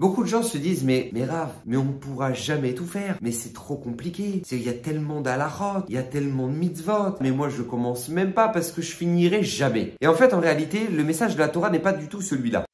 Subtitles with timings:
[0.00, 3.18] Beaucoup de gens se disent mais mais Rav, mais on ne pourra jamais tout faire.
[3.20, 4.40] Mais c'est trop compliqué.
[4.50, 7.16] Il y a tellement d'alachot, il y a tellement de mitzvot.
[7.20, 9.92] Mais moi je commence même pas parce que je finirai jamais.
[10.00, 12.64] Et en fait en réalité le message de la Torah n'est pas du tout celui-là.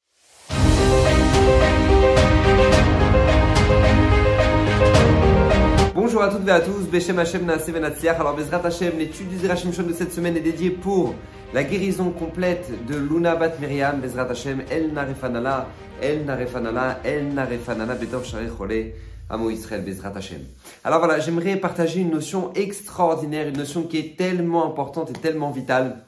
[5.93, 8.07] Bonjour à toutes et à tous, Beshem Hashem Naaseh.
[8.07, 11.13] Alors Bezrat Hashem, l'étude du Zerachim de cette semaine est dédiée pour
[11.53, 15.67] la guérison complète de Luna Bat Miriam, Bezrat Hashem, El Narefanala,
[16.01, 18.93] El Narefanala, El Narefanala, Betov Shari Chole,
[19.29, 20.41] Amo Israël, Bezrat Hashem.
[20.83, 25.51] Alors voilà, j'aimerais partager une notion extraordinaire, une notion qui est tellement importante et tellement
[25.51, 26.03] vitale,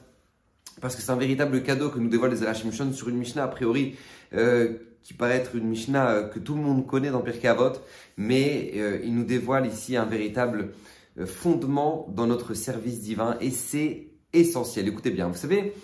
[0.80, 3.44] parce que c'est un véritable cadeau que nous dévoile les Zerachim Shon sur une Mishnah
[3.44, 3.96] a priori
[4.34, 7.72] euh, qui paraît être une Mishnah euh, que tout le monde connaît dans Pirkei Avot,
[8.16, 10.72] mais euh, il nous dévoile ici un véritable
[11.18, 14.88] euh, fondement dans notre service divin et c'est essentiel.
[14.88, 15.74] Écoutez bien, vous savez,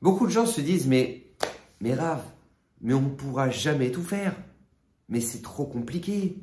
[0.00, 1.26] beaucoup de gens se disent mais
[1.80, 2.22] mais Rav,
[2.80, 4.34] mais on ne pourra jamais tout faire.
[5.08, 6.38] Mais c'est trop compliqué.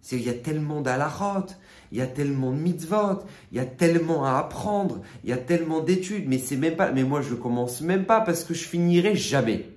[0.00, 1.46] C'est il y a tellement d'alachot,
[1.90, 5.38] il y a tellement de mitzvot, il y a tellement à apprendre, il y a
[5.38, 8.64] tellement d'études, mais c'est même pas mais moi je commence même pas parce que je
[8.64, 9.73] finirai jamais.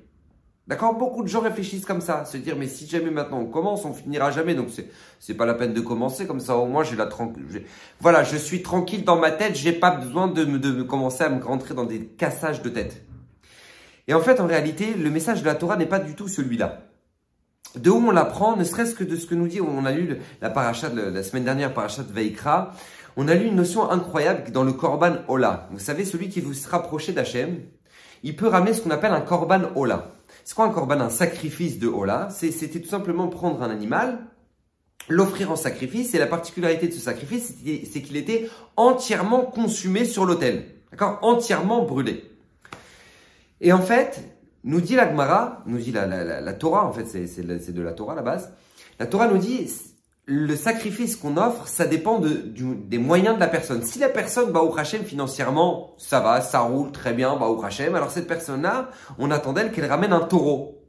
[0.67, 3.85] D'accord Beaucoup de gens réfléchissent comme ça, se dire mais si jamais maintenant on commence,
[3.85, 4.53] on finira jamais.
[4.53, 6.57] Donc c'est c'est pas la peine de commencer comme ça.
[6.57, 7.63] Au moins j'ai la tranquille.
[8.01, 9.55] Voilà, je suis tranquille dans ma tête.
[9.55, 13.03] J'ai pas besoin de me de commencer à me rentrer dans des cassages de tête.
[14.07, 16.83] Et en fait, en réalité, le message de la Torah n'est pas du tout celui-là.
[17.75, 20.17] De où on l'apprend, ne serait-ce que de ce que nous dit, on a lu
[20.41, 22.71] la paracha de la semaine dernière, paracha de Veikra,
[23.17, 25.67] on a lu une notion incroyable dans le Korban Ola.
[25.71, 27.59] Vous savez, celui qui veut se rapprocher d'Hachem,
[28.23, 30.13] il peut ramener ce qu'on appelle un Korban Ola.
[30.47, 32.29] C'est quoi un korban Un sacrifice de Ola.
[32.31, 34.19] C'était tout simplement prendre un animal,
[35.09, 36.13] l'offrir en sacrifice.
[36.13, 37.53] Et la particularité de ce sacrifice,
[37.91, 40.63] c'est qu'il était entièrement consumé sur l'autel.
[40.89, 41.19] D'accord?
[41.21, 42.31] Entièrement brûlé.
[43.59, 44.23] Et en fait,
[44.63, 48.21] nous dit la Gemara, nous dit la, Torah, en fait, c'est de la Torah la
[48.21, 48.53] base.
[49.01, 49.69] La Torah nous dit,
[50.29, 53.81] le sacrifice qu'on offre, ça dépend de, des moyens de la personne.
[53.81, 57.63] Si la personne, bah, au Hachem, financièrement, ça va, ça roule très bien, bah, au
[57.63, 58.89] Hachem, alors cette personne-là,
[59.19, 60.83] on attend d'elle qu'elle ramène un taureau.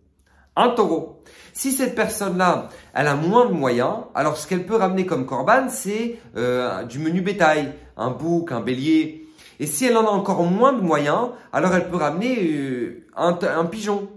[0.57, 1.23] Un taureau.
[1.53, 5.69] Si cette personne-là, elle a moins de moyens, alors ce qu'elle peut ramener comme corban,
[5.69, 9.29] c'est euh, du menu bétail, un bouc, un bélier.
[9.61, 13.39] Et si elle en a encore moins de moyens, alors elle peut ramener euh, un,
[13.41, 14.09] un pigeon.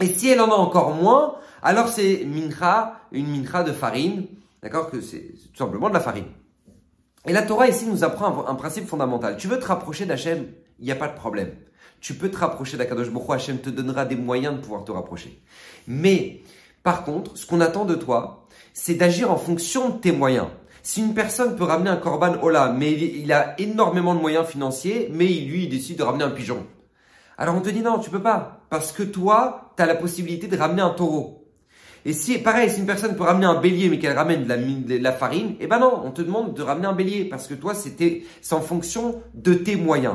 [0.00, 4.26] Et si elle en a encore moins, alors c'est mincha, une mincha de farine,
[4.66, 6.26] D'accord Que c'est tout simplement de la farine.
[7.24, 9.36] Et la Torah ici nous apprend un, principe fondamental.
[9.36, 10.48] Tu veux te rapprocher d'Hachem,
[10.80, 11.52] il n'y a pas de problème.
[12.00, 15.40] Tu peux te rapprocher d'Akadosh Baruch Hachem te donnera des moyens de pouvoir te rapprocher.
[15.86, 16.40] Mais,
[16.82, 20.48] par contre, ce qu'on attend de toi, c'est d'agir en fonction de tes moyens.
[20.82, 25.08] Si une personne peut ramener un korban Ola, mais il a énormément de moyens financiers,
[25.12, 26.66] mais lui, il décide de ramener un pigeon.
[27.38, 28.62] Alors on te dit non, tu peux pas.
[28.68, 31.45] Parce que toi, tu as la possibilité de ramener un taureau.
[32.08, 35.10] Et si, pareil, si une personne peut ramener un bélier mais qu'elle ramène de la,
[35.10, 38.22] farine, eh ben non, on te demande de ramener un bélier parce que toi, c'était,
[38.40, 40.14] c'est en fonction de tes moyens.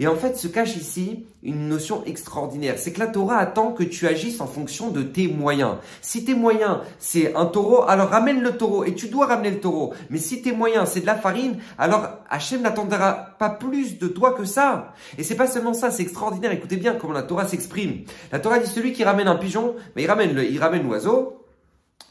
[0.00, 2.74] Et en fait, se cache ici une notion extraordinaire.
[2.78, 5.76] C'est que la Torah attend que tu agisses en fonction de tes moyens.
[6.02, 9.60] Si tes moyens, c'est un taureau, alors ramène le taureau et tu dois ramener le
[9.60, 9.94] taureau.
[10.10, 14.32] Mais si tes moyens, c'est de la farine, alors Hachem n'attendra pas plus de toi
[14.32, 14.94] que ça.
[15.16, 16.52] Et c'est pas seulement ça, c'est extraordinaire.
[16.52, 18.04] Écoutez bien comment la Torah s'exprime.
[18.32, 21.44] La Torah dit celui qui ramène un pigeon, mais il ramène le, il l'oiseau,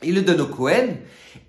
[0.04, 0.98] il le donne au Cohen,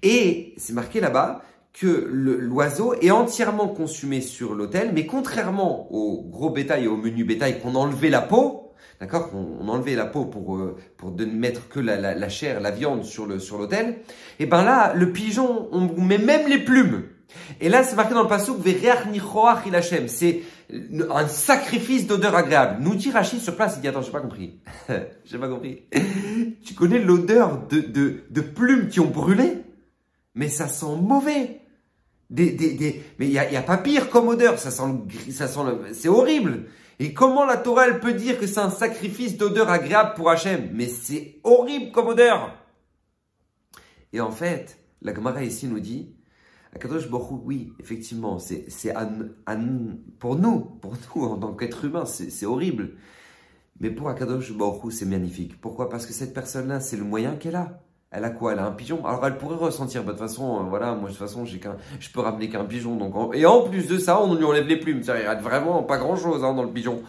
[0.03, 1.43] et c'est marqué là-bas
[1.73, 7.25] que l'oiseau est entièrement consumé sur l'autel, mais contrairement au gros bétail et au menu
[7.25, 11.69] bétail qu'on enlevait la peau, d'accord, on, enlevait la peau pour euh, pour ne mettre
[11.69, 13.99] que la, la, chair, la viande sur le sur l'autel,
[14.41, 17.05] et ben là le pigeon, on met même les plumes.
[17.61, 20.43] Et là c'est marqué dans le passouk il c'est
[21.11, 22.83] un sacrifice d'odeur agréable.
[22.83, 24.61] Nous dit Rachid sur place, il dit attends, j'ai pas compris.
[25.25, 25.85] j'ai pas compris.
[26.65, 29.63] tu connais l'odeur de, de, de plumes qui ont brûlé?
[30.35, 31.61] Mais ça sent mauvais.
[32.31, 33.03] Des, des, des...
[33.19, 34.83] Mais il y a, y a, pas pire comme odeur, ça sent,
[35.31, 35.61] ça sent,
[35.95, 36.67] c'est horrible.
[36.99, 40.71] Et comment la Torah peut dire que c'est un sacrifice d'odeur agréable pour Hachem?
[40.75, 42.55] Mais c'est horrible comme odeur.
[44.13, 46.15] Et en fait, la Gemara ici nous dit
[46.75, 48.67] Akadosh Baruch oui, effectivement, c'est
[50.19, 52.97] pour nous, pour nous en tant qu'être humain, c'est horrible.
[53.81, 55.61] Mais pour Akadosh Baruch c'est magnifique.
[55.61, 55.89] Pourquoi?
[55.89, 57.81] Parce que cette personne-là, c'est le moyen qu'elle a.
[58.11, 58.53] Elle a quoi?
[58.53, 59.05] Elle a un pigeon?
[59.05, 61.59] Alors elle pourrait ressentir, bah, de toute façon, euh, voilà, moi de toute façon, j'ai
[61.59, 62.97] qu'un, je peux ramener qu'un pigeon.
[62.97, 65.03] Donc et en plus de ça, on lui enlève les plumes.
[65.05, 67.03] Il reste vraiment pas grand-chose hein, dans le pigeon.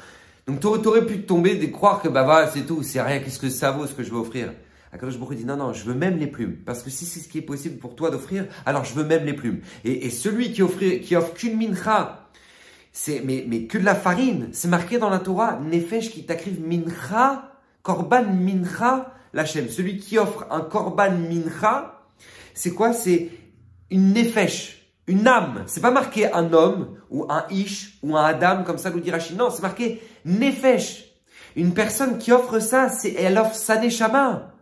[0.46, 3.19] Donc tu aurais pu tomber de croire que bah voilà, c'est tout, c'est rien.
[3.19, 4.51] Qu'est-ce que ça vaut ce que je vais offrir?
[4.92, 6.57] Akadosh Baruch dit non, non, je veux même les plumes.
[6.66, 9.25] Parce que si c'est ce qui est possible pour toi d'offrir, alors je veux même
[9.25, 9.62] les plumes.
[9.86, 12.28] Et, celui qui, offre, qui offre qu'une mincha,
[12.92, 16.60] c'est, mais, mais que de la farine, c'est marqué dans la Torah, Nefesh qui t'acrive
[16.66, 17.54] mincha,
[17.84, 19.70] korban mincha, l'Hachem.
[19.70, 22.04] Celui qui offre un korban mincha,
[22.54, 22.94] c'est quoi?
[22.94, 23.30] C'est
[23.90, 25.64] une nefesh, une âme.
[25.68, 29.12] C'est pas marqué un homme ou un ish ou un adam comme ça nous dit
[29.12, 29.38] Rachid.
[29.38, 31.06] Non, c'est marqué nefesh.
[31.56, 34.54] Une personne qui offre ça, c'est elle offre sa neshama.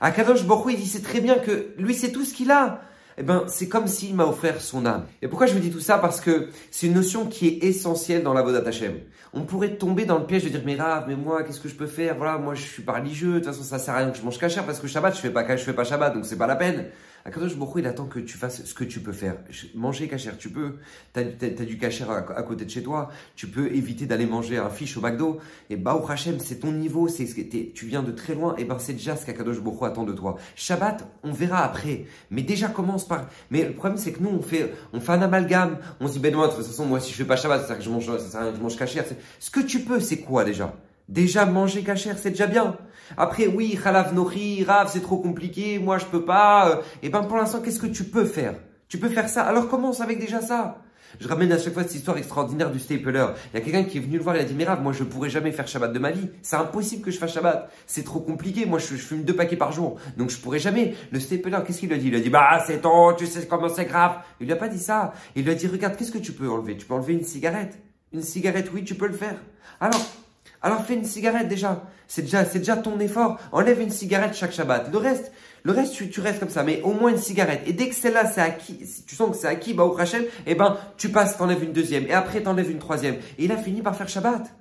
[0.00, 2.80] Akadosh Baruch il dit c'est très bien que lui c'est tout ce qu'il a
[3.22, 5.06] eh ben, c'est comme s'il m'a offert son âme.
[5.22, 5.96] Et pourquoi je vous dis tout ça?
[5.98, 8.94] Parce que c'est une notion qui est essentielle dans la Vodat Hashem.
[9.32, 11.76] On pourrait tomber dans le piège de dire, mais Rav, mais moi, qu'est-ce que je
[11.76, 12.16] peux faire?
[12.16, 13.34] Voilà, moi, je suis pas religieux.
[13.34, 15.20] De toute façon, ça sert à rien que je mange cachère parce que Shabbat, je
[15.20, 16.86] fais pas, je fais pas Shabbat, donc c'est pas la peine.
[17.24, 19.36] Akadosh Baruch il attend que tu fasses ce que tu peux faire.
[19.74, 20.76] Manger cachère, tu peux.
[21.14, 23.10] Tu du cachère à, côté de chez toi.
[23.36, 25.38] Tu peux éviter d'aller manger un fiche au McDo.
[25.70, 27.08] Et Baruch Hashem, c'est ton niveau.
[27.08, 27.26] c'est
[27.74, 28.56] Tu viens de très loin.
[28.56, 30.36] Et ben, c'est déjà ce qu'Akadosh Baruch attend de toi.
[30.56, 32.06] Shabbat, on verra après.
[32.30, 33.28] Mais déjà, commence par.
[33.50, 35.78] Mais le problème, c'est que nous, on fait, on fait un amalgame.
[36.00, 37.76] On se dit, ben, moi, de toute façon, moi, si je fais pas Shabbat, ça
[37.76, 39.04] que je mange, ça que je mange cachère.
[39.38, 40.74] Ce que tu peux, c'est quoi déjà?
[41.08, 42.76] Déjà manger cachère, c'est déjà bien.
[43.16, 46.68] Après, oui, khalav nochi, rav, c'est trop compliqué, moi je peux pas.
[46.68, 48.54] Et euh, eh ben pour l'instant, qu'est-ce que tu peux faire?
[48.88, 49.42] Tu peux faire ça?
[49.42, 50.78] Alors commence avec déjà ça.
[51.20, 53.26] Je ramène à chaque fois cette histoire extraordinaire du stapler.
[53.52, 54.92] Il y a quelqu'un qui est venu le voir, il a dit, mais Rav, moi
[54.92, 56.28] je pourrais jamais faire Shabbat de ma vie.
[56.40, 57.70] C'est impossible que je fasse Shabbat.
[57.86, 58.64] C'est trop compliqué.
[58.64, 59.98] Moi je, fume deux paquets par jour.
[60.16, 60.94] Donc je pourrais jamais.
[61.10, 62.08] Le stapler, qu'est-ce qu'il lui a dit?
[62.08, 64.16] Il a dit, bah c'est ton, tu sais comment c'est grave.
[64.40, 65.12] Il lui a pas dit ça.
[65.36, 66.76] Il lui a dit, regarde, qu'est-ce que tu peux enlever?
[66.76, 67.78] Tu peux enlever une cigarette.
[68.12, 69.36] Une cigarette, oui, tu peux le faire.
[69.80, 70.00] Alors,
[70.62, 71.84] alors fais une cigarette déjà.
[72.06, 73.38] C'est déjà, c'est déjà ton effort.
[73.50, 74.92] Enlève une cigarette chaque Shabbat.
[74.92, 75.32] Le reste,
[75.64, 76.62] le reste, tu, restes comme ça.
[76.62, 77.62] Mais au moins une cigarette.
[77.66, 80.54] Et dès que celle-là, c'est acquis, tu sens que c'est acquis, bah, au Rachel, eh
[80.54, 82.06] ben, tu passes, t'enlèves une deuxième.
[82.06, 83.16] Et après, t'enlèves une troisième.
[83.38, 84.54] Et il a fini par faire Shabbat.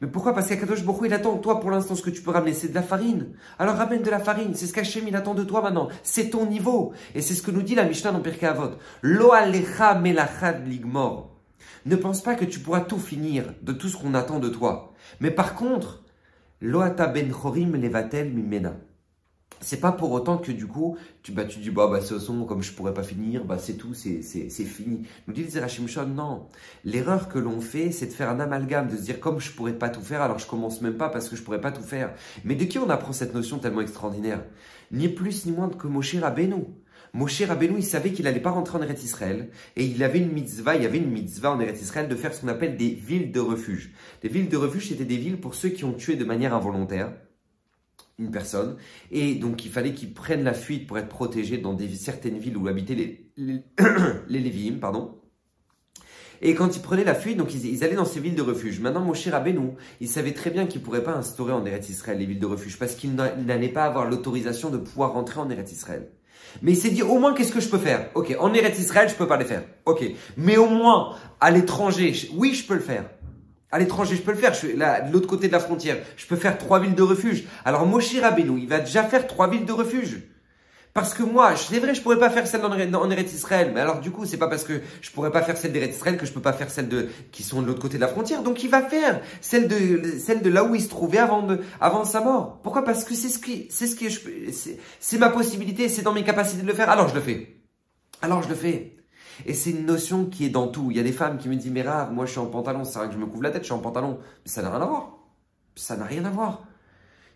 [0.00, 0.34] Mais pourquoi?
[0.34, 1.36] Parce qu'Akadosh Baruch il attend.
[1.38, 3.28] Toi, pour l'instant, ce que tu peux ramener, c'est de la farine.
[3.58, 4.54] Alors ramène de la farine.
[4.54, 5.88] C'est ce qu'Hachem, il attend de toi maintenant.
[6.02, 6.92] C'est ton niveau.
[7.14, 8.72] Et c'est ce que nous dit la Mishnah dans Pirkei Avot.
[9.02, 11.30] Lo alecha melachad ligmor.
[11.86, 14.93] Ne pense pas que tu pourras tout finir de tout ce qu'on attend de toi.
[15.20, 16.02] Mais par contre,
[16.60, 18.74] loata ben chorim levatel mimena.
[19.60, 22.44] C'est pas pour autant que du coup, tu, bah, tu dis, bah, bah, ce son,
[22.44, 25.06] comme je pourrais pas finir, bah, c'est tout, c'est, c'est, c'est fini.
[25.26, 26.48] Nous dit Zerachim Shon, non.
[26.84, 29.72] L'erreur que l'on fait, c'est de faire un amalgame, de se dire, comme je pourrais
[29.72, 32.12] pas tout faire, alors je commence même pas parce que je pourrais pas tout faire.
[32.44, 34.44] Mais de qui on apprend cette notion tellement extraordinaire?
[34.90, 36.64] Ni plus ni moins que Moshe Rabbeinu.
[37.14, 40.32] Moshe Rabbeinu, il savait qu'il n'allait pas rentrer en Eretz Israël et il avait une
[40.32, 42.90] mitzvah, il y avait une mitzvah en Eretz Israël de faire ce qu'on appelle des
[42.90, 43.92] villes de refuge.
[44.20, 47.12] Des villes de refuge, c'était des villes pour ceux qui ont tué de manière involontaire
[48.18, 48.76] une personne
[49.10, 52.66] et donc il fallait qu'ils prennent la fuite pour être protégés dans certaines villes où
[52.66, 53.62] habitaient les, les,
[54.28, 55.20] les pardon.
[56.42, 58.80] Et quand ils prenaient la fuite, donc ils, allaient dans ces villes de refuge.
[58.80, 59.70] Maintenant, Moshe Rabbeinu,
[60.00, 62.46] il savait très bien qu'il ne pourrait pas instaurer en Eretz Israël les villes de
[62.46, 66.10] refuge parce qu'il n'allait pas avoir l'autorisation de pouvoir rentrer en Eretz Israël.
[66.62, 68.08] Mais il s'est dit, au moins, qu'est-ce que je peux faire?
[68.14, 69.62] Ok, en Eretz Israël, je peux pas les faire.
[69.84, 70.04] Ok,
[70.36, 73.04] mais au moins, à l'étranger, oui, je peux le faire.
[73.70, 74.54] À l'étranger, je peux le faire.
[74.54, 75.96] Je suis là, de l'autre côté de la frontière.
[76.16, 77.44] Je peux faire trois villes de refuge.
[77.64, 80.22] Alors, Moshe Rabbeinu, il va déjà faire trois villes de refuge.
[80.94, 83.98] Parce que moi, c'est vrai, je pourrais pas faire celle en, Eretz Israël, mais alors
[83.98, 86.32] du coup, c'est pas parce que je pourrais pas faire celle d'Eretz Israël que je
[86.32, 88.44] peux pas faire celle de qui sont de l'autre côté de la frontière.
[88.44, 91.58] Donc, il va faire celle de celle de là où il se trouvait avant de
[91.80, 92.60] avant sa mort.
[92.62, 92.84] Pourquoi?
[92.84, 94.20] Parce que c'est ce qui c'est ce je
[95.00, 96.88] c'est ma possibilité, c'est dans mes capacités de le faire.
[96.88, 97.56] Alors je le fais.
[98.22, 98.96] Alors je le fais.
[99.46, 100.92] Et c'est une notion qui est dans tout.
[100.92, 102.84] Il y a des femmes qui me disent mais rare, moi je suis en pantalon,
[102.84, 104.70] c'est vrai que je me couvre la tête, je suis en pantalon, mais ça n'a
[104.70, 105.18] rien à voir.
[105.74, 106.62] Ça n'a rien à voir.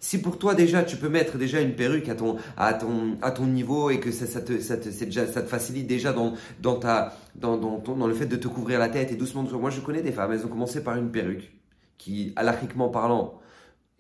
[0.01, 3.31] Si pour toi déjà tu peux mettre déjà une perruque à ton, à ton, à
[3.31, 6.77] ton niveau et que ça, te, ça, te, déjà, ça te facilite déjà dans, dans,
[6.77, 9.81] ta, dans, dans, ton, le fait de te couvrir la tête et doucement, Moi je
[9.81, 11.53] connais des femmes, elles ont commencé par une perruque
[11.99, 13.41] qui, alachiquement parlant,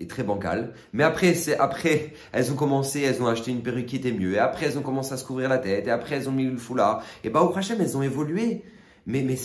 [0.00, 0.72] est très bancale.
[0.92, 4.34] Mais après, c'est après, elles ont commencé, elles ont acheté une perruque qui était mieux.
[4.34, 5.86] Et après, elles ont commencé à se couvrir la tête.
[5.86, 7.02] Et après, elles ont mis le foulard.
[7.24, 8.62] Et bah au prochain, elles ont évolué.
[9.08, 9.36] Mais, mais,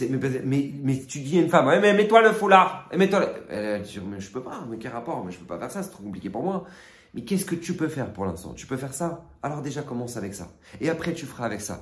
[0.44, 4.20] mais, mais, tu dis à une femme, mais mets-toi le foulard, mets-toi Elle dit, mais
[4.20, 6.30] je peux pas, mais quel rapport, mais je peux pas faire ça, c'est trop compliqué
[6.30, 6.66] pour moi.
[7.14, 8.52] Mais qu'est-ce que tu peux faire pour l'instant?
[8.54, 9.24] Tu peux faire ça?
[9.42, 10.50] Alors déjà commence avec ça.
[10.82, 11.82] Et après tu feras avec ça.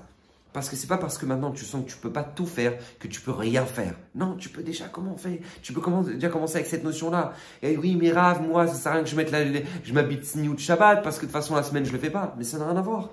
[0.53, 2.73] Parce que c'est pas parce que maintenant tu sens que tu peux pas tout faire
[2.99, 3.95] que tu peux rien faire.
[4.13, 5.41] Non, tu peux déjà commencer.
[5.63, 7.33] Tu peux commencer, déjà commencer avec cette notion-là.
[7.63, 9.43] Et oui, mais rave, moi, ça sert à rien que je mette la,
[9.83, 12.35] je m'habille de Shabbat parce que de toute façon la semaine je le fais pas.
[12.37, 13.09] Mais ça n'a rien à voir.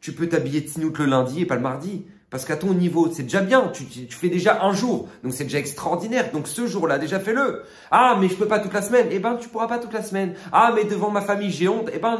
[0.00, 2.06] Tu peux t'habiller de le lundi et pas le mardi.
[2.28, 3.70] Parce qu'à ton niveau, c'est déjà bien.
[3.72, 5.08] Tu, tu, fais déjà un jour.
[5.22, 6.32] Donc c'est déjà extraordinaire.
[6.32, 7.62] Donc ce jour-là, déjà fais-le.
[7.92, 9.06] Ah, mais je peux pas toute la semaine.
[9.12, 10.34] Eh ben, tu pourras pas toute la semaine.
[10.50, 11.88] Ah, mais devant ma famille, j'ai honte.
[11.94, 12.18] Eh ben,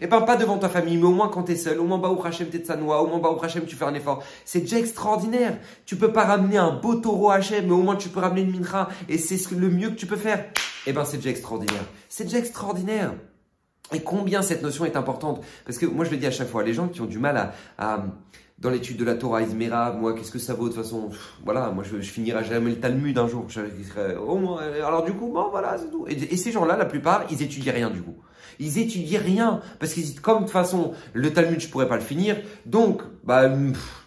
[0.00, 1.80] eh ben, pas devant ta famille, mais au moins quand t'es seul.
[1.80, 3.02] Au moins, bah, Hachem, t'es de Sanoa.
[3.02, 4.22] Au moins, bah, Hachem, tu fais un effort.
[4.44, 5.58] C'est déjà extraordinaire.
[5.86, 8.56] Tu peux pas ramener un beau taureau Hachem, mais au moins tu peux ramener une
[8.56, 8.88] mincha.
[9.08, 10.44] Et c'est le mieux que tu peux faire.
[10.86, 11.84] Eh ben, c'est déjà extraordinaire.
[12.08, 13.12] C'est déjà extraordinaire.
[13.94, 15.42] Et combien cette notion est importante?
[15.64, 17.52] Parce que moi, je le dis à chaque fois, les gens qui ont du mal
[17.78, 18.04] à
[18.58, 20.68] dans l'étude de la Torah, Izmera, moi, qu'est-ce que ça vaut?
[20.68, 21.10] De toute façon
[21.44, 23.46] Voilà, moi, je, je finirai jamais le Talmud un jour.
[24.26, 26.06] au moins, alors du coup, bon, voilà, c'est tout.
[26.08, 28.16] Et, ces gens-là, la plupart, ils étudient rien du coup.
[28.58, 29.60] Ils étudient rien.
[29.78, 32.36] Parce qu'ils disent, comme de toute façon, le Talmud, je pourrais pas le finir.
[32.66, 33.48] Donc, bah,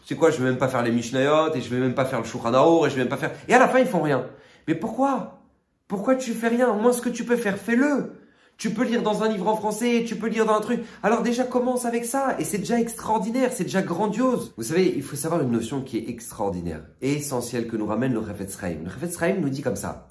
[0.05, 2.19] c'est quoi, je vais même pas faire les Mishnayot, et je vais même pas faire
[2.19, 3.31] le Shulchan et je vais même pas faire.
[3.47, 4.25] Et à la fin, ils font rien.
[4.67, 5.39] Mais pourquoi?
[5.88, 6.69] Pourquoi tu fais rien?
[6.69, 8.21] Au moins, ce que tu peux faire, fais-le.
[8.62, 10.84] Tu peux lire dans un livre en français, tu peux lire dans un truc.
[11.01, 14.53] Alors déjà commence avec ça et c'est déjà extraordinaire, c'est déjà grandiose.
[14.56, 18.13] Vous savez, il faut savoir une notion qui est extraordinaire et essentielle que nous ramène
[18.13, 18.82] le Refetz Chaim.
[18.84, 20.10] Le Refetz Chaim nous dit comme ça.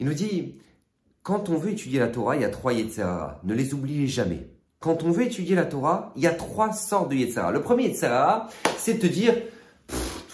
[0.00, 0.54] Il nous dit
[1.22, 3.42] quand on veut étudier la Torah, il y a trois Yetzerara.
[3.44, 4.48] Ne les oubliez jamais.
[4.80, 7.52] Quand on veut étudier la Torah, il y a trois sortes de Yetzerara.
[7.52, 8.48] Le premier Yetzerara,
[8.78, 9.34] c'est de te dire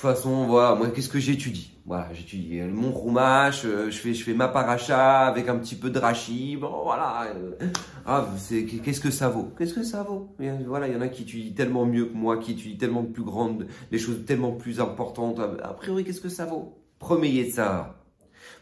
[0.00, 1.73] toute façon, voilà, moi, qu'est-ce que j'étudie?
[1.85, 5.90] Voilà, j'étudie mon roumache, euh, je fais, je fais ma paracha avec un petit peu
[5.90, 7.26] de rachis, bon, voilà.
[7.35, 7.66] Euh,
[8.07, 9.52] ah, c'est, qu'est-ce que ça vaut?
[9.59, 10.35] Qu'est-ce que ça vaut?
[10.66, 13.25] Voilà, il y en a qui étudient tellement mieux que moi, qui étudient tellement plus
[13.25, 15.38] grandes, des choses tellement plus importantes.
[15.38, 16.78] A priori, qu'est-ce que ça vaut?
[16.99, 17.97] Premier Yetzara.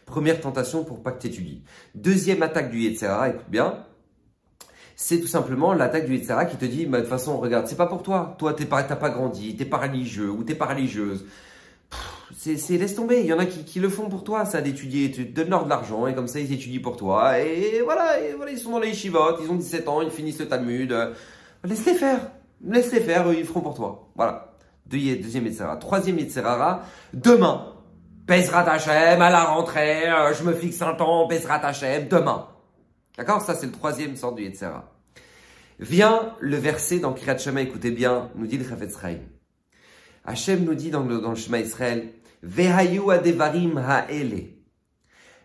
[0.05, 1.63] Première tentation pour pas que tu étudies.
[1.95, 3.85] Deuxième attaque du Yetzara, écoute bien,
[5.01, 7.77] c'est tout simplement l'attaque du Yitzhara qui te dit, bah, de toute façon, regarde, c'est
[7.77, 8.35] pas pour toi.
[8.37, 11.25] Toi, t'es pas, t'as pas grandi, t'es pas religieux ou t'es pas religieuse.
[12.35, 13.21] C'est, laisse tomber.
[13.21, 15.09] Il y en a qui, le font pour toi, ça, d'étudier.
[15.09, 17.39] Tu donnes leur de l'argent et comme ça, ils étudient pour toi.
[17.39, 18.17] Et voilà,
[18.51, 20.93] ils sont dans les yeshivot, ils ont 17 ans, ils finissent le Talmud.
[21.63, 22.19] Laisse-les faire.
[22.61, 24.09] Laisse-les faire, eux, ils feront pour toi.
[24.17, 24.53] Voilà.
[24.85, 25.77] Deuxième Yitzhara.
[25.77, 26.81] Troisième Yitzhara,
[27.13, 27.73] demain.
[28.27, 32.47] Bezrat Hashem, à la rentrée, euh, je me fixe un temps, Bezrat Hashem, demain.
[33.19, 34.49] D'accord Ça, c'est le troisième sort du.
[35.77, 39.17] Vient le verset dans Kirat Shema, écoutez bien, nous dit le Chafetz Chaim.
[40.23, 44.53] Hachem nous dit dans le, dans le Shema Israël, Vehayu adevarim ha'ele.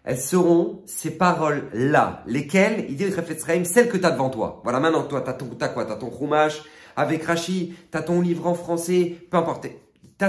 [0.04, 2.22] Elles seront ces paroles-là.
[2.28, 2.86] Lesquelles?
[2.88, 4.60] Il dit le Chafetz Chaim, celles que tu as devant toi.
[4.62, 5.84] Voilà, maintenant, toi, tu as, ton, as quoi?
[5.84, 6.62] Tu as ton Chumash
[6.94, 9.66] avec Rashi, tu as ton livre en français, peu importe.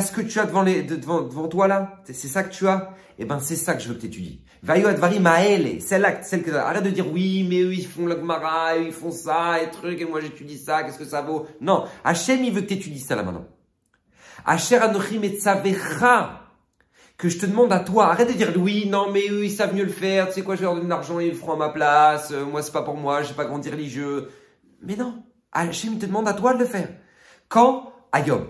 [0.01, 2.01] Ce que tu as devant, les, devant, devant toi là?
[2.05, 2.93] C'est ça que tu as?
[3.17, 4.41] Eh ben, c'est ça que je veux que tu étudies.
[4.61, 8.15] Vayu advari maele, celle-là, celle que arrête de dire oui, mais eux ils font la
[8.15, 11.45] Gemara, ils font ça et truc, et moi j'étudie ça, qu'est-ce que ça vaut?
[11.61, 13.45] Non, Hachem il veut que tu étudies ça là maintenant.
[14.45, 15.37] Asher anochim et
[17.17, 19.73] que je te demande à toi, arrête de dire oui, non, mais eux ils savent
[19.73, 21.57] mieux le faire, tu sais quoi, je leur donner de l'argent, ils le feront à
[21.57, 24.29] ma place, euh, moi c'est pas pour moi, j'ai pas grandi religieux.
[24.81, 26.89] Mais non, Hachem il te demande à toi de le faire.
[27.47, 27.93] Quand?
[28.11, 28.47] Ayom,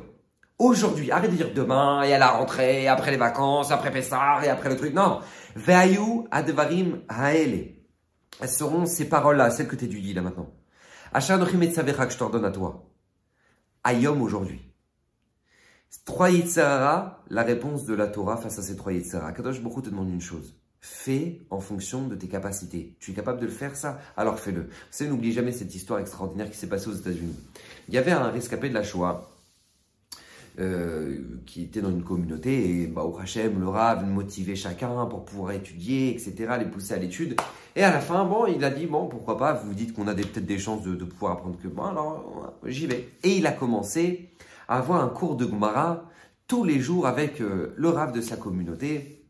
[0.59, 1.11] aujourd'hui.
[1.11, 4.69] Arrête de dire demain et à la rentrée, après les vacances, après Pessah et après
[4.69, 4.93] le truc.
[4.93, 5.21] Non.
[5.55, 7.75] Ve'ayu advarim haele.
[8.41, 10.51] Elles seront ces paroles-là, celles que tu étudies là maintenant.
[11.13, 12.89] Achar que je t'ordonne à toi.
[13.85, 14.61] Ayom aujourd'hui.
[16.03, 19.31] Trois Yitzhara, la réponse de la Torah face à ces trois Yitzhara.
[19.31, 20.55] Kadosh beaucoup te demande une chose.
[20.81, 22.97] Fais en fonction de tes capacités.
[22.99, 23.99] Tu es capable de le faire, ça?
[24.17, 24.63] Alors fais-le.
[24.63, 27.35] Vous savez, n'oublie jamais cette histoire extraordinaire qui s'est passée aux États-Unis.
[27.87, 29.31] Il y avait un rescapé de la Shoah
[30.57, 35.25] euh, qui était dans une communauté et bah, au Hachem, le Rav motivait chacun pour
[35.25, 37.35] pouvoir étudier, etc., les pousser à l'étude.
[37.75, 40.15] Et à la fin, bon, il a dit, bon, pourquoi pas, vous dites qu'on a
[40.15, 43.09] peut-être des chances de, pouvoir apprendre que moi, alors j'y vais.
[43.23, 44.29] Et il a commencé
[44.69, 46.09] à avoir un cours de Gemara
[46.47, 49.25] tous les jours avec euh, le Rav de sa communauté.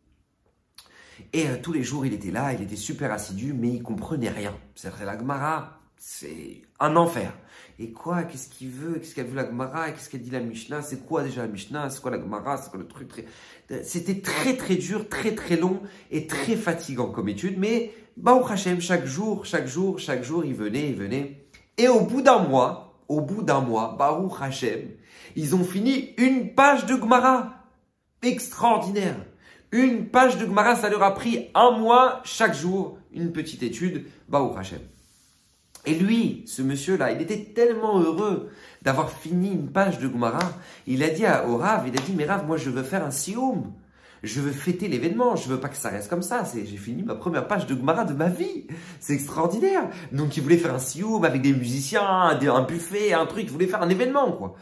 [1.34, 4.30] Et euh, tous les jours, il était là, il était super assidu, mais il comprenait
[4.30, 4.54] rien.
[4.76, 7.34] C'est la Gemara, c'est un enfer.
[7.78, 10.82] Et quoi Qu'est-ce qu'il veut Qu'est-ce qu'elle veut la Gemara Qu'est-ce qu'elle dit la Mishnah
[10.82, 13.26] C'est quoi déjà la Mishnah C'est quoi la Gemara C'est quoi le truc
[13.84, 17.58] C'était très très dur, très très long et très fatigant comme étude.
[17.58, 21.48] Mais Baruch Hashem, chaque jour, chaque jour, chaque jour, il venait, il venait.
[21.78, 24.92] Et au bout d'un mois, au bout d'un mois, Baruch Hashem,
[25.36, 27.56] ils ont fini une page de Gemara.
[28.22, 29.18] Extraordinaire.
[29.72, 34.06] Une page de Gemara, ça leur a pris un mois chaque jour, une petite étude.
[34.30, 34.80] Baruch Hashem.
[35.86, 38.50] Et lui, ce monsieur-là, il était tellement heureux
[38.82, 40.54] d'avoir fini une page de Gumara.
[40.88, 43.06] Il a dit à, au Rav, il a dit, mais Rav, moi je veux faire
[43.06, 43.72] un sioum.
[44.24, 45.36] Je veux fêter l'événement.
[45.36, 46.44] Je veux pas que ça reste comme ça.
[46.54, 48.66] J'ai fini ma première page de Gumara de ma vie.
[49.00, 49.90] C'est extraordinaire.
[50.12, 53.44] Donc il voulait faire un sioum avec des musiciens, un buffet, un truc.
[53.46, 54.56] Il voulait faire un événement, quoi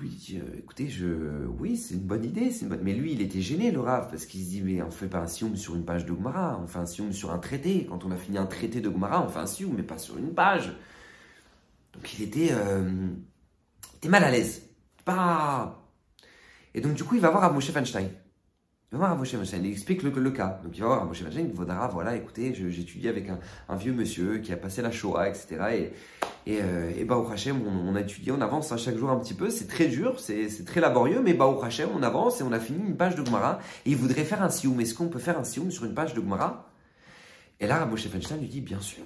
[0.00, 3.40] lui, dit, euh, écoutez, je, oui, c'est une bonne idée, c'est mais lui, il était
[3.40, 5.84] gêné, le Rav, parce qu'il se dit, mais on fait pas un sioum sur une
[5.84, 7.86] page de Gomara, on fait un sioum sur un traité.
[7.88, 10.18] Quand on a fini un traité de Gomara, on fait un sioum, mais pas sur
[10.18, 10.72] une page.
[11.94, 13.08] Donc il était, euh,
[14.06, 14.62] mal à l'aise.
[15.04, 15.82] Pas.
[16.74, 18.10] Et donc du coup, il va voir à Moshe Feinstein.
[18.92, 20.60] Il va voir Moshe il explique le, cas.
[20.62, 23.28] Donc il va voir Moshe Feinstein, il vaudra, voilà, écoutez, j'étudie avec
[23.68, 25.56] un, vieux monsieur qui a passé la Shoah, etc.
[25.72, 25.92] Et,
[26.46, 29.50] et, euh, et Hachem, on, étudié, on avance à chaque jour un petit peu.
[29.50, 32.78] C'est très dur, c'est très laborieux, mais au Hachem, on avance et on a fini
[32.86, 33.58] une page de Gemara.
[33.84, 34.80] Et il voudrait faire un sioum.
[34.80, 36.70] Est-ce qu'on peut faire un sioum sur une page de Gemara?
[37.58, 39.02] Et là, Moshe Feinstein lui dit, bien sûr,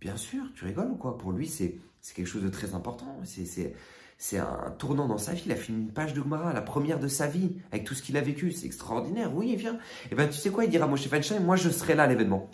[0.00, 1.18] bien sûr, tu rigoles ou quoi?
[1.18, 1.78] Pour lui, c'est
[2.14, 3.20] quelque chose de très important.
[3.24, 3.74] C'est
[4.18, 5.42] c'est un tournant dans sa vie.
[5.46, 8.02] Il a fini une page de Gemara, la première de sa vie, avec tout ce
[8.02, 8.52] qu'il a vécu.
[8.52, 9.34] C'est extraordinaire.
[9.34, 9.74] Oui, viens.
[9.74, 10.64] Et eh ben, tu sais quoi?
[10.64, 11.08] Il dira à Moshe
[11.40, 12.48] moi, je serai là à l'événement.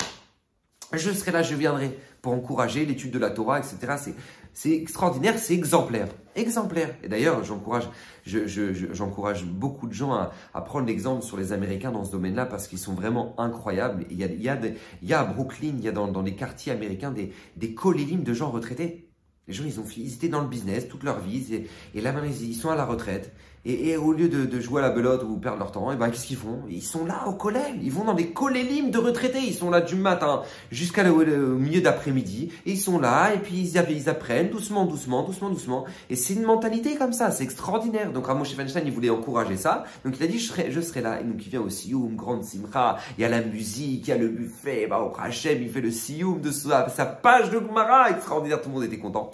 [0.92, 4.14] Je serai là, je viendrai pour encourager l'étude de la Torah, etc.
[4.54, 6.08] C'est extraordinaire, c'est exemplaire.
[6.34, 6.94] Exemplaire.
[7.02, 7.88] Et d'ailleurs, j'encourage
[8.24, 12.78] j'encourage beaucoup de gens à, prendre l'exemple sur les Américains dans ce domaine-là parce qu'ils
[12.78, 14.04] sont vraiment incroyables.
[14.10, 17.74] Il y a, à Brooklyn, il y a dans, dans les quartiers américains des, des
[17.74, 19.07] de gens retraités.
[19.48, 22.12] Les gens, ils, ont, ils étaient dans le business toute leur vie et, et là,
[22.12, 23.32] maintenant, ils sont à la retraite.
[23.64, 26.26] Et, au lieu de, jouer à la belote ou perdre leur temps, et ben, qu'est-ce
[26.26, 26.62] qu'ils font?
[26.70, 27.74] Ils sont là au collège.
[27.82, 29.40] Ils vont dans des collélimes de retraités.
[29.40, 31.12] Ils sont là du matin jusqu'à le,
[31.56, 32.50] milieu d'après-midi.
[32.64, 35.84] Et ils sont là et puis ils, ils, apprennent doucement, doucement, doucement, doucement.
[36.08, 37.30] Et c'est une mentalité comme ça.
[37.30, 38.12] C'est extraordinaire.
[38.12, 39.84] Donc Ramon Feinstein, il voulait encourager ça.
[40.04, 41.20] Donc il a dit, je serai, je serai là.
[41.20, 42.96] Et donc il vient au Sioum, grande simcha.
[43.18, 44.86] Il y a la musique, il y a le buffet.
[44.88, 48.10] Bah, au Hachem, il fait le Sioum de sa, page de Gmara.
[48.10, 48.62] Extraordinaire.
[48.62, 49.30] Tout le monde était content.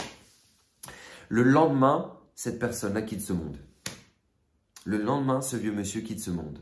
[1.34, 3.58] Le lendemain, cette personne-là quitte ce monde.
[4.84, 6.60] Le lendemain, ce vieux monsieur quitte ce monde.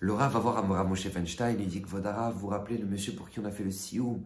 [0.00, 3.30] Laura va voir Amora Moshe et dit que Vodara, vous vous rappelez le monsieur pour
[3.30, 4.22] qui on a fait le sioum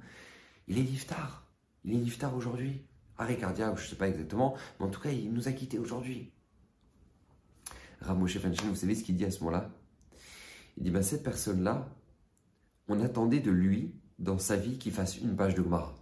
[0.67, 1.47] Il est niftar.
[1.85, 2.85] Il est niftar aujourd'hui.
[3.17, 5.79] Arrêt cardiaque, je ne sais pas exactement, mais en tout cas, il nous a quittés
[5.79, 6.33] aujourd'hui.
[8.01, 9.71] Feinstein, vous savez ce qu'il dit à ce moment-là?
[10.79, 11.89] Il dit ben, cette personne-là,
[12.89, 16.02] on attendait de lui, dans sa vie, qu'il fasse une page de Gemara.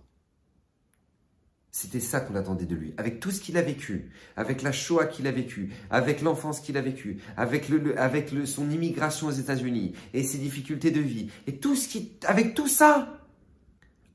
[1.73, 2.95] C'était ça qu'on attendait de lui.
[2.97, 6.77] Avec tout ce qu'il a vécu, avec la Shoah qu'il a vécu, avec l'enfance qu'il
[6.77, 11.31] a vécu, avec, le, avec le, son immigration aux États-Unis et ses difficultés de vie,
[11.47, 13.21] et tout ce qui, avec tout ça,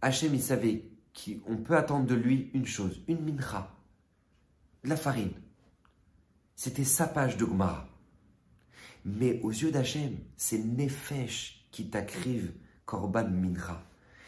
[0.01, 0.83] Hachem, il savait
[1.13, 3.73] qu'on peut attendre de lui une chose, une mincha,
[4.83, 5.33] de la farine.
[6.55, 7.87] C'était sa page de Gomara.
[9.05, 12.51] Mais aux yeux d'Hachem, c'est Nefesh qui t'acrive
[12.85, 13.85] Korban Mincha.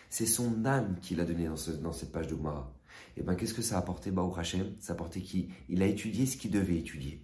[0.09, 2.76] C'est son âme qu'il a donné dans, dans cette page de Gomara.
[3.15, 4.75] Et eh bien, qu'est-ce que ça a apporté Baou Hashem?
[4.79, 7.23] Ça a apporté qui Il a étudié ce qu'il devait étudier.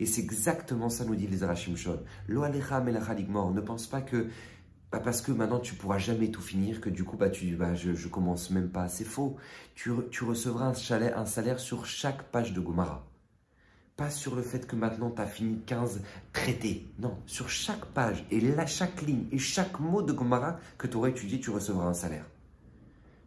[0.00, 2.02] Et c'est exactement ça, nous dit les Arachim Shon.
[2.28, 4.28] Ne pense pas que
[4.90, 7.74] bah, parce que maintenant tu pourras jamais tout finir, que du coup bah, tu, bah,
[7.74, 8.88] je, je commence même pas.
[8.88, 9.36] C'est faux.
[9.74, 13.06] Tu, tu recevras un salaire, un salaire sur chaque page de Gomara.
[13.96, 16.86] Pas sur le fait que maintenant tu as fini 15 traités.
[16.98, 20.96] Non, sur chaque page et là, chaque ligne et chaque mot de Gomara que tu
[20.96, 22.26] auras étudié, tu recevras un salaire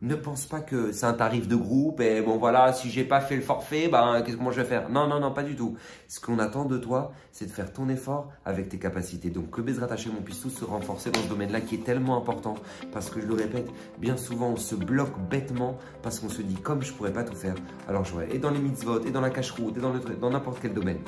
[0.02, 3.22] ne pense pas que c'est un tarif de groupe et bon voilà, si j'ai pas
[3.22, 4.90] fait le forfait, ben qu'est-ce que moi je vais faire?
[4.90, 5.78] Non, non, non, pas du tout.
[6.08, 9.30] Ce qu'on attend de toi, c'est de faire ton effort avec tes capacités.
[9.30, 12.18] Donc que Bezrat Hachem, on puisse tous se renforcer dans ce domaine-là qui est tellement
[12.18, 12.56] important
[12.92, 16.56] parce que je le répète, bien souvent on se bloque bêtement parce qu'on se dit
[16.56, 17.56] comme je pourrais pas tout faire,
[17.88, 19.80] alors je vais et dans les mitzvot, et dans la cache-route, et
[20.20, 21.00] dans, n'importe quel domaine.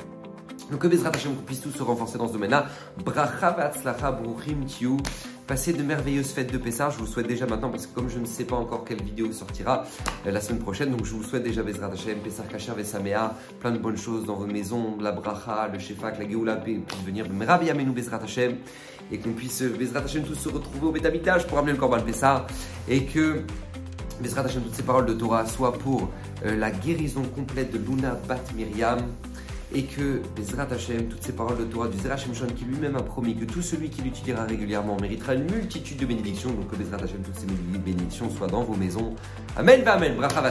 [0.70, 2.66] Donc que Bezrat Hachem, on puisse tous se renforcer dans ce domaine-là.
[3.04, 3.52] Bracha
[4.12, 4.66] bruchim
[5.48, 6.90] Passez de merveilleuses fêtes de Pessah.
[6.90, 9.32] Je vous souhaite déjà maintenant, parce que comme je ne sais pas encore quelle vidéo
[9.32, 9.86] sortira
[10.26, 13.70] euh, la semaine prochaine, donc je vous souhaite déjà Bezrat Hashem, Pessah Kacher, Vesamea, plein
[13.70, 17.70] de bonnes choses dans vos maisons, la bracha, le shefak, la geoula, puisse venir Merabi
[17.70, 18.56] Amenu Bezrat Hashem,
[19.10, 22.02] et qu'on puisse euh, Bezrat Hashem tous se retrouver au Bétabitage pour amener le Corban
[22.02, 22.46] Pessah,
[22.86, 23.40] et que
[24.20, 26.10] Bezrat Hashem, toutes ces paroles de Torah soient pour
[26.44, 28.98] euh, la guérison complète de Luna Bat Miriam,
[29.74, 33.02] et que Bezrat Hashem, toutes ces paroles de Torah du Zerachem Shon qui lui-même a
[33.02, 37.04] promis que tout celui qui l'utilisera régulièrement méritera une multitude de bénédictions, donc que Bezrat
[37.04, 39.14] Hashem, toutes ces bénédictions soient dans vos maisons.
[39.56, 40.42] Amen, Amen, Bracha